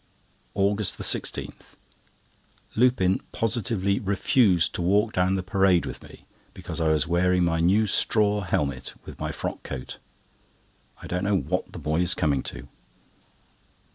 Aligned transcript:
AUGUST 0.55 0.97
16.—Lupin 0.97 3.21
positively 3.31 3.99
refused 3.99 4.73
to 4.73 4.81
walk 4.81 5.13
down 5.13 5.35
the 5.35 5.43
Parade 5.43 5.85
with 5.85 6.01
me 6.01 6.25
because 6.55 6.81
I 6.81 6.87
was 6.87 7.07
wearing 7.07 7.43
my 7.43 7.59
new 7.59 7.85
straw 7.85 8.41
helmet 8.41 8.95
with 9.05 9.19
my 9.19 9.31
frock 9.31 9.61
coat. 9.61 9.99
I 11.03 11.07
don't 11.07 11.23
know 11.23 11.37
what 11.37 11.71
the 11.71 11.77
boy 11.77 12.01
is 12.01 12.15
coming 12.15 12.41
to. 12.49 12.67